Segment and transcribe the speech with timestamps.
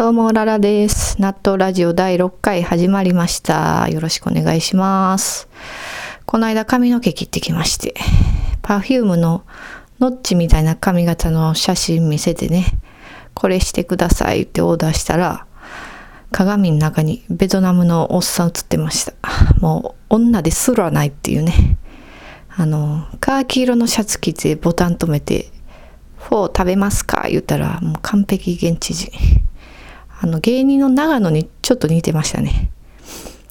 [0.00, 1.20] どうも、ララです。
[1.20, 3.86] 納豆ラジオ第6回始まりました。
[3.90, 5.46] よろしくお願いします。
[6.24, 7.92] この間髪の毛切ってきまして、
[8.62, 9.44] パフュームの
[9.98, 12.64] ノッチみたいな髪型の写真見せてね、
[13.34, 15.44] これしてくださいってオーダーしたら、
[16.32, 19.12] 鏡の中にベトナムのおっさん写ってました。
[19.60, 21.76] もう女ですらないっていうね。
[22.48, 25.50] あの、カーキ色のシャツ着てボタン止めて、
[26.16, 27.26] フォー食べますか？
[27.28, 29.12] 言ったら、もう完璧現地人。
[30.22, 32.70] あの、芸人の長野にちょっと似てましたね。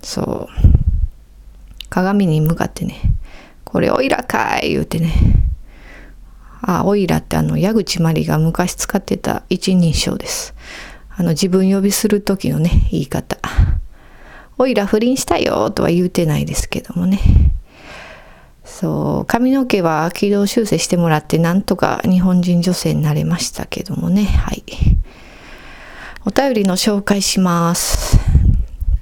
[0.00, 0.82] そう。
[1.90, 3.00] 鏡に向かってね、
[3.64, 5.12] これオイラかい言うてね。
[6.62, 10.54] あ、オイラってあの、矢口まりが昔使ってた一人称です。
[11.10, 13.38] あの、自分呼びする時のね、言い方。
[14.56, 17.18] オイラ不倫したよとは言うてないですけどもね。
[18.64, 24.24] そう、髪の毛は軌道修正してもらって、なんとか日本人女性になれましたけどもね。
[24.24, 24.62] はい。
[26.24, 28.16] お便りの紹介します。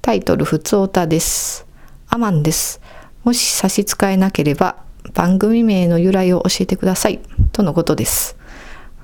[0.01, 1.67] タイトル、ふつおたです。
[2.09, 2.81] アマンです。
[3.25, 4.77] もし差し支えなければ、
[5.13, 7.21] 番組名の由来を教えてください。
[7.53, 8.39] とのことです。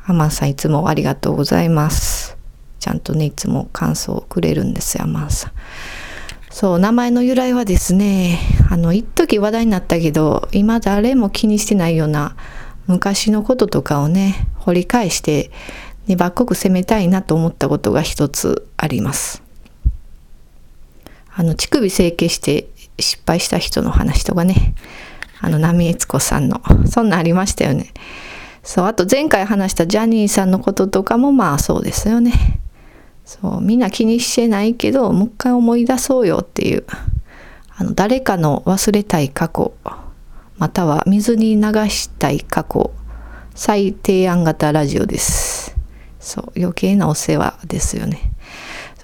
[0.06, 2.38] アマンさんいつもありがとうございます。
[2.80, 5.52] ちゃんとね、いつも感想をくれるんですよ、アマンさん。
[6.50, 8.38] そう、名前の由来はですね、
[8.70, 12.34] あの、一時話題になったけど、今誰も気にしてないような
[12.86, 15.50] 昔のこととかをね、掘り返して、
[16.06, 19.42] 粘っこく攻めたいなと思ったことが一つあります。
[21.34, 22.68] あの、乳首整形して
[22.98, 24.74] 失敗した人の話とかね、
[25.40, 27.92] あの、波悦子さんの、そんなんありましたよね。
[28.62, 32.32] そう、あと前回話したジャニーさんのこととかもまあそうですよね。
[33.24, 36.84] そう、みんな気にしてないけど、もう一回思い出そうよっていう、
[37.76, 39.74] あの、誰かの忘れたい過去、
[40.56, 42.92] または水に流したい過去、
[43.54, 45.75] 再提案型ラジオです。
[46.26, 48.32] そう、余計なお世話ですよね。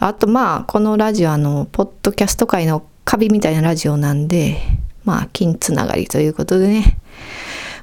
[0.01, 4.61] あとまあ、このラジオあの、ポッドキャスト界のカビみたいなラジオなんで、
[5.05, 6.98] まあ、金つながりということでね。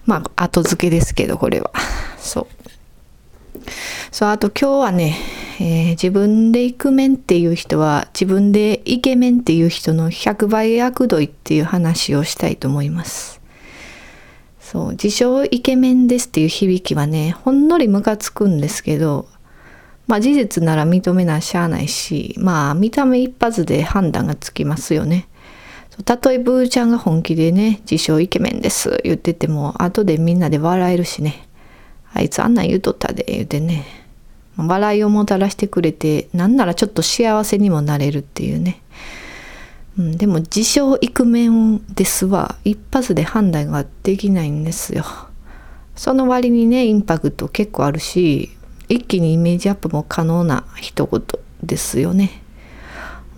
[0.05, 1.71] まあ、後付けですけど、これは。
[2.19, 2.47] そう。
[4.11, 5.15] そう、あと今日はね、
[5.61, 13.38] えー自分でイクメンっていう人は自分でイケメンっていう人の100倍悪どいっていう話をしたいと思います。
[14.71, 19.27] そう、自称イケメンですっていう響きはね、ほんのりムカつくんですけど、
[20.05, 25.27] まあ事実なら認めなしゃあないし、まあ見た目一発で判断がつきますよね。
[26.05, 31.47] たとえブーちゃんが本気でね、自称イケメンです言ってても、後でみんなで笑えるしね。
[32.13, 33.85] あいつあんなん言うとったで、言うてね。
[34.55, 38.83] 笑いをもたらしてくれて、なんならちょっと幸せにもなれるっていうね。
[39.97, 45.05] うん、でも自称イクメンですは一発で判断ができないんですよ。
[45.95, 48.49] その割にね、インパクト結構あるし、
[48.87, 51.21] 一気にイメージアップも可能な一言
[51.61, 52.41] ですよね。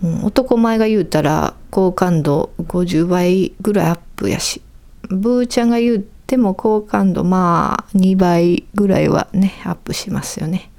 [0.02, 4.62] うん、男前が言うたら好感度50倍ぐらいアップやし、
[5.08, 10.70] ブーちゃんが言っても好感度まあ2倍ぐらいはね、アップしますよね。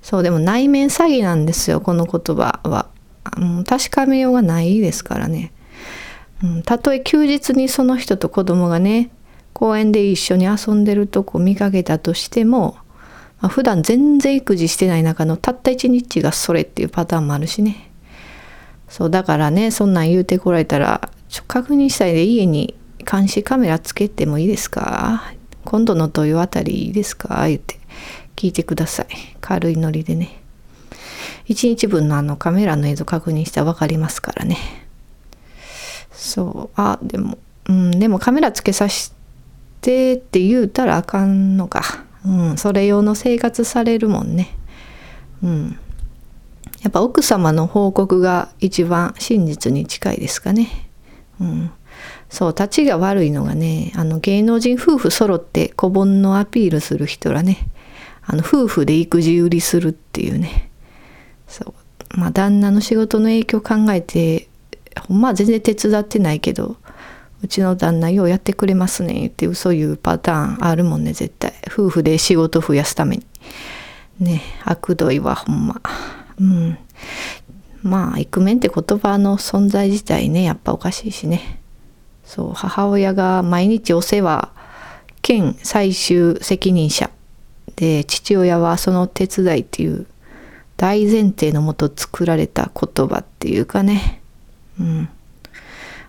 [0.00, 2.86] そう、でも内面詐欺なんですよ、この言葉は。
[3.60, 5.52] う、確かめようがないですからね。
[6.42, 9.10] うん、たとえ休日にその人と子供がね、
[9.52, 12.76] 公園で一緒に遊んでるとこ見かけたとしても、
[13.40, 17.90] まあ、普段全然育児してない中のたった一日がそれっていうパターンもあるしね。
[18.88, 22.76] そう、だからね、そんなん言うてこられたら、ちょ確認したいで家に
[23.10, 25.32] 監視カメラつけてもいいですか？
[25.64, 27.48] 今度の土曜あたりいいですか？
[27.48, 27.80] 言って
[28.36, 29.06] 聞いてください。
[29.40, 30.43] 軽いノリでね。
[31.48, 34.56] 1日分のあのカメラの映像確認したら分かりますからね。
[36.12, 37.38] そう、あ、でも、
[37.68, 39.12] うん、でもカメラつけさせ
[39.80, 42.04] てって言うたらあかんのか。
[42.24, 44.56] うん、それ用の生活されるもんね。
[45.42, 45.78] うん。
[46.82, 50.68] やっぱ奥様の報告が一番真実に近いですかね。
[51.40, 51.70] うん。
[52.30, 57.68] そう、立ちが悪いのがね、あの芸能人夫婦揃って子煩のアピールする人らね、
[58.22, 60.70] あの夫婦で育児売りするっていうね。
[61.54, 61.74] そ
[62.16, 62.18] う。
[62.18, 64.48] まあ旦那の仕事の影響考えて、
[65.06, 66.76] ほんまは全然手伝ってないけど、
[67.42, 71.52] うちの旦那ようやってくれますねって嘘言うパターンあるもんね、絶対。
[71.68, 73.26] 夫婦で仕事増やすために。
[74.18, 75.80] ね、悪どいはほんま。
[76.40, 76.78] うん。
[77.82, 81.60] まあ、イクメンって言葉の存在自体ね、やっぱおかしいしね。
[82.24, 84.50] そう、母親が毎日お世話
[85.22, 87.10] 兼最終責任者
[87.76, 90.06] で、父親はその手伝いっていう
[90.84, 94.20] 大前提のもと作られた言葉っていうかね。
[94.78, 95.08] うん。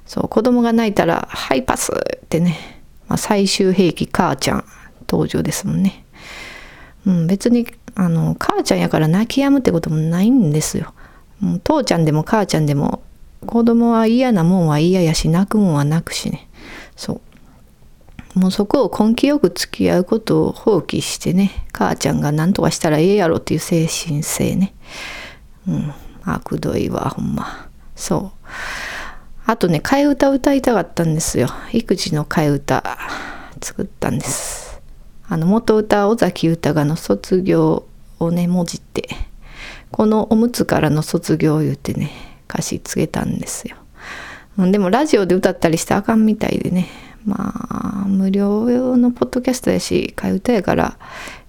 [0.05, 4.65] そう、子供が泣いたら、はい、パスってね、まあ、最終兵器母ちゃん
[5.07, 6.03] 登場ですもんね。
[7.07, 10.93] うん、別にあの母ちゃんやから泣き止むってこともないんですよ。
[11.39, 13.01] もう父ちゃんでも母ちゃんでも
[13.45, 16.49] 子供は嫌なもんは嫌やし泣くもんは泣くしね
[16.97, 17.21] そう
[18.35, 24.73] もうそこを根気よく付き合うことを放棄してね母ちゃんが何とかしたらええやろっていう精神性ね。
[25.67, 25.93] うん
[26.25, 27.69] 悪どいわほんま。
[27.95, 28.49] そう。
[29.45, 31.47] あとね替え歌歌いたかったんですよ。
[31.71, 32.97] 育児の替え歌
[33.61, 34.81] 作ったんです。
[35.27, 37.85] あの元歌尾崎豊の卒業
[38.19, 39.07] をね文字って
[39.91, 42.11] このおむつからの卒業を言ってね
[42.49, 43.77] 歌詞つけたんですよ。
[44.57, 46.87] でもラジオで歌ったりしてあかんみたいでね
[47.25, 50.97] まあ無料用のポッドキャストやし替え歌やから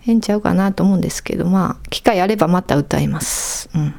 [0.07, 3.69] ええんちゃうかなと思うんですけどまあ機会あればまた歌います。
[3.75, 3.95] うん。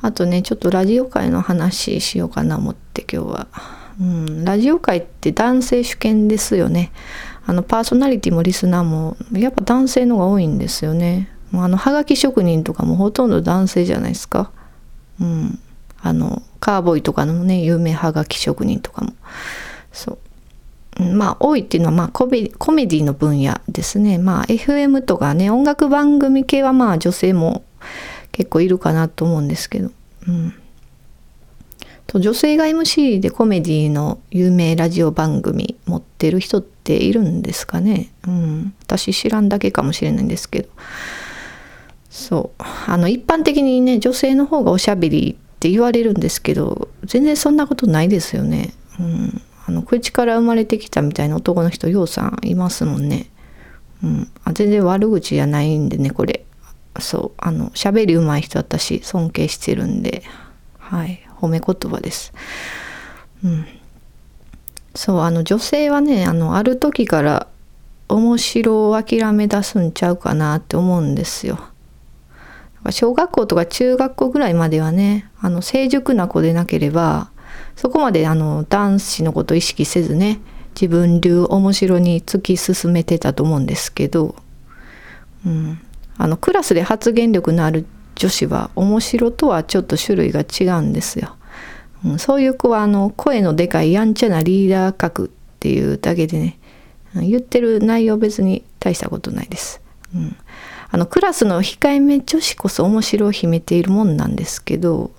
[0.00, 3.46] あとねちょっとラジオ界の話しようかな思って今日は、
[4.00, 6.90] うん、ラジオ界って男性主権ですよね。
[7.46, 11.28] あのパーソナリティもリスナーもやっぱ男性のが多いんですよね。
[11.54, 14.50] あのはがき職人とかもほとんど男性じゃないですか。
[15.20, 15.58] うん。
[16.02, 19.12] あのカーボーイとかのね有名はがき職人とかも。
[19.92, 20.18] そう。
[21.00, 24.18] まあ多いっていうのはまあコメコメディの分野ですね。
[24.18, 27.64] まあ FM とかね音楽番組系はまあ女性も
[28.32, 29.90] 結構いるかなと思うんですけど、
[30.28, 30.54] うん、
[32.06, 40.68] と女性が MC でコメディの有名ラジオ番組持ってる人っているんですかね、うん、私知らんだけかもしれないんですけど。
[42.10, 42.62] そう。
[42.86, 53.30] あの一般的にね女性の方がおしゃべりって言われるんですけど全然そんなことないですよね、うん、あの口から生まれてきたみたいな男の人ようさんいますもんね、
[54.02, 56.44] うん、あ全然悪口じゃないんでねこれ。
[56.98, 57.32] そう。
[57.38, 60.24] あの喋り上手い人私尊敬してるんで。
[60.78, 61.24] はい。
[61.40, 62.32] 褒め言葉です。
[63.44, 63.66] うん。
[64.94, 67.46] そうあの女性はねあのある時から
[68.08, 71.71] 面白を諦め出すんちゃうかなって思うんですよ。
[72.90, 77.30] 小学校とか中学校ぐらいまではねあの成熟な子でなければ
[77.76, 80.40] そこまであの男子のこと意識せずね
[80.74, 84.34] 自分流面白に突き進めてたと思うんですけど、
[85.46, 85.80] うん、
[86.16, 91.36] あのクラスで発言力のある女子は面白とはちょっと種類が違うんですよ。
[92.04, 95.28] うん、そういう子はあの声のでかいやんちゃなリーダー格っ
[95.60, 96.58] ていうだけでね
[97.14, 99.80] 言ってる内容別に大したことないです。
[100.14, 100.36] うん、
[100.92, 105.10] あのクラスの控えめ女子こそ面白を秘めているもんなんですけど、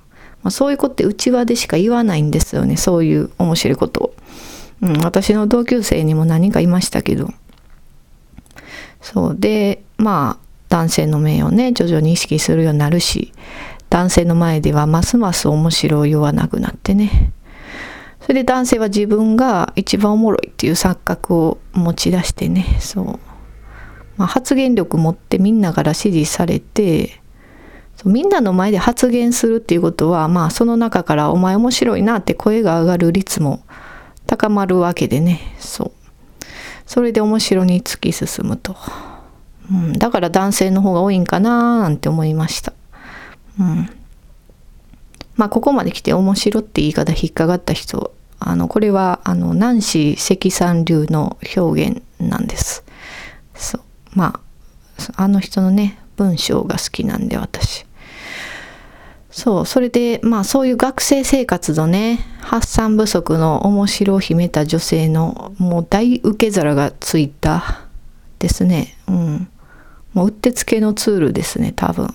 [0.44, 2.78] まあ、そういう子って内輪でしか言わないんですよね。
[2.78, 4.14] そういう面白いことを。
[4.84, 7.34] うん、私の同級生にも何かいましたけど。
[9.02, 9.36] そう。
[9.38, 13.34] でまあ男性の面をね徐々に意識するようになるし
[13.90, 17.32] 男性の前ではますます面白い言わなくなってね。
[18.22, 22.78] それで男性は自分が一番おもろいっていう錯覚を持ち出してね。
[22.80, 23.20] そう、
[24.18, 27.20] まあ、発言力持ってみんなから支持されて
[28.06, 33.62] みんなの前で発言するっていうことはまあその中から「お前面白いな」って声が上がる率も
[34.28, 35.92] 高まるわけでねそう
[36.86, 38.76] それで面白に突き進むと。
[39.72, 42.74] うん、だから男性の方が多いんかななんて思いました。
[43.58, 43.90] うん、
[45.36, 52.84] まあここまで来て面白って言い方引っかかった人あのこれはあのナンシー関さん流の表現なんです。
[53.56, 53.82] そう
[54.16, 54.40] ま
[55.18, 57.86] ああの人のね文章が好きなんで私。
[59.32, 67.88] そうそれでまあそういう学生生活のね発散不足の面白を秘めた女性のもう大受け皿がついた
[68.38, 68.96] ですね。
[69.08, 69.48] うん。
[70.14, 72.14] もううってつけのツールですね多分、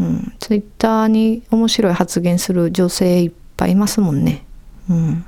[0.00, 4.44] うん、ツイッターに面白い発言する女性いっぱいいますもんね
[4.90, 5.24] うん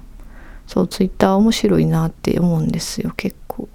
[0.66, 3.68] そうツイッター面白いなって思うんですよ結構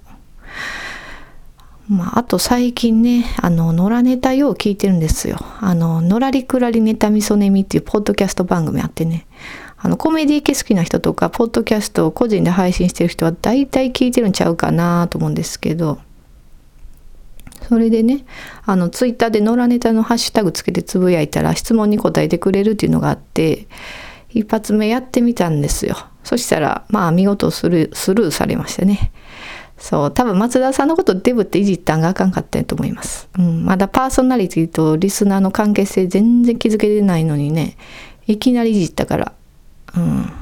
[1.88, 5.38] まあ、あと最近ね、あの、野良ネタよう聞いてるんですよ。
[5.60, 9.26] あの、のらりくらりネタみそねみっていうポッドキャスト番組あってね、
[9.78, 15.98] あの、コメディ系好きな人とか、ポッドキャストを個人で配信してる人は大体聞いてるんちゃうかなと思うんですけど、
[17.68, 18.24] それでね
[18.64, 23.66] あのツイッターで野良ネタのハッシュタグつけてつぶやいたら質問に答えてくれるっていうのがあって
[24.30, 25.96] 一発目やってみたんですよ。
[26.24, 29.10] そしたらまあ見事スルースルーされましたね。
[29.82, 37.76] そう多分松田さんのことデブっていじったんがあかんかったと思います、うん、まだパーソナリティとリスナーの関係性全然気づけてないのにね
[38.28, 39.32] いきなりいじったから
[39.96, 40.32] うん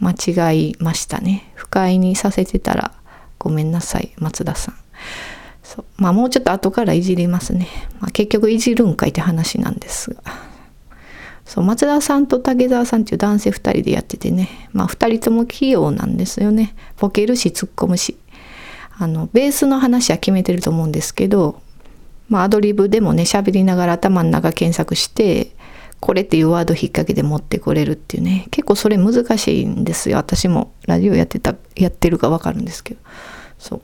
[0.00, 1.52] 間違いましたね。
[1.54, 2.92] 不快にさせてたら
[3.38, 4.74] ごめんなさい松田さん。
[5.62, 7.68] そうまあもうちょっと後からいじりますね、
[8.00, 10.22] まあ、結局いじるんかいって話なんですが。
[11.44, 14.68] そう松田さんと竹澤さんっていう男性2人でやっててね。
[14.72, 16.74] まあ2人とも器用なんですよね。
[16.98, 18.16] ボケるし突っ込むし。
[19.00, 21.62] あのベースの話は決めてると思うんですけど
[22.28, 25.52] まあアドリブでもね喋りながら頭の中検索して
[26.00, 30.18] これっていうワード引っ掛けで持ってこれるっていうね結構それ難しいんですよ。
[30.18, 33.00] 私もラジオやってたやってるかわかるんですけど。
[33.58, 33.82] そう。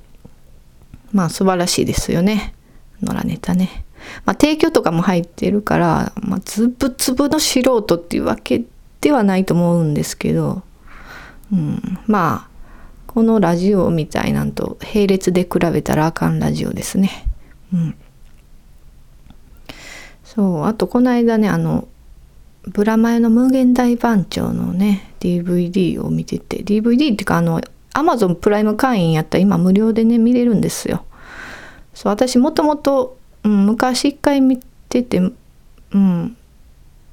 [1.13, 2.55] まあ素晴らしいですよね。
[3.03, 3.85] 野良ネタね。
[4.25, 8.65] まあ提供とかも入ってるから、まあ、つぶつぶの素人っていうわけ
[9.03, 10.63] ではないと思うんですけど、
[11.53, 12.56] うん、まあ
[13.17, 17.25] このラジオみたいなんと並列で比べたらあかんラジオですね。
[17.73, 17.95] うん。
[20.23, 21.89] そうあとこの間ねあの
[22.65, 27.63] ブラマヨの無限大番長のね DVD を見てて DVD っていうかあの
[27.95, 31.07] アマゾンプライム会員やったら今無料でね見れるんですよ。
[31.95, 34.59] そう私もともと、うん、昔一回見
[34.91, 36.37] ててうん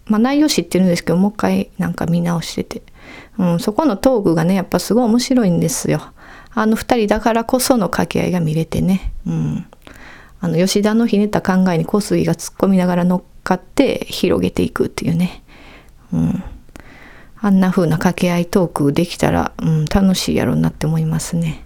[0.03, 2.81] まあ内容知ってるんですけどもう一回なんか見直してて、
[3.37, 6.11] うん、そこのトークがねやっぱすごい面白いんですよ。
[6.55, 9.13] あの二人だからこその掛け合いが見れてね。
[9.25, 9.65] うん。
[10.39, 15.41] あの吉田のひねった考えに小杉が突っ込みながら乗っかって広げていくっていうね。
[16.11, 16.43] うん、
[17.39, 21.63] あんな風な掛け合いトークできたら、うん、楽しいやろうなって思いますね。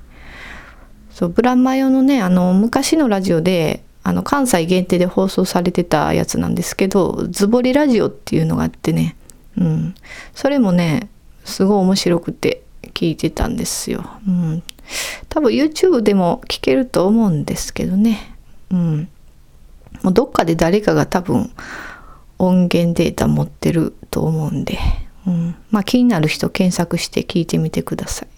[1.10, 9.18] そうブラマヨのねあの昔のラジオであの関西限定で放送されてたやつなんですけどズボリラジオっていうのがあってね、
[9.58, 9.96] うん、
[10.36, 11.10] それもね
[11.48, 12.64] すごい面白くて
[12.94, 14.06] 聞いてたんですよ。
[14.28, 14.64] うん、
[15.30, 18.36] 多分 YouTube でも聞けると思うんですけどね。
[18.72, 19.10] うん、
[20.04, 21.52] もうどっかで誰かが多分
[22.38, 24.78] 音源データ持ってると思うんで、
[25.26, 28.30] うん、まあ気になる人検索して聞いてみてください。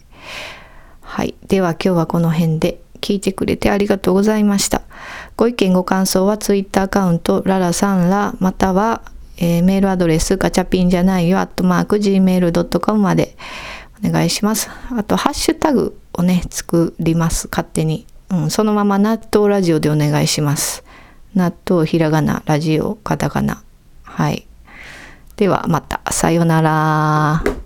[1.02, 1.36] はい。
[1.48, 4.84] では今日はこの辺で聞いてくれてありがとうございました。
[5.36, 9.02] ご意見ご感想は Twitter アカウントララサンラまたは、
[9.42, 13.38] えー、メールアドレスガチャピンじゃないよアットマーク gmail.com まで
[14.06, 14.70] お願いします。
[14.92, 18.06] あとハッシュタグをね作ります勝手に。
[18.30, 20.84] うん、そのまま納豆ラジオでお願いします。
[21.36, 23.64] 納豆ひらがなラジオカタカナ
[24.04, 24.46] はい。
[25.38, 26.02] ではまた。
[26.12, 27.59] さよなら。